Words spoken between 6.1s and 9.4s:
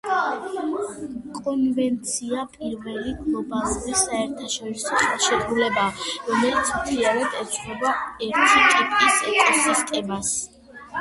რომელიც მთლიანად ეძღვნება ერთი ტიპის